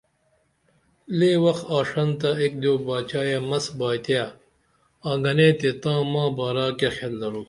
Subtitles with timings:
[1.17, 4.15] لے وخ آشنتہ ایک دیو باچائے مس بائیتے
[5.07, 7.39] آں گنے تے تاں ما بارہ کیہ خیال درو